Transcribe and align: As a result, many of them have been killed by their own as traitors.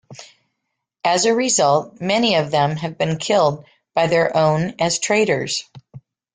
As 1.05 1.25
a 1.25 1.35
result, 1.35 2.01
many 2.01 2.33
of 2.33 2.49
them 2.49 2.75
have 2.77 2.97
been 2.97 3.17
killed 3.19 3.65
by 3.93 4.07
their 4.07 4.35
own 4.35 4.73
as 4.79 4.97
traitors. 4.97 5.63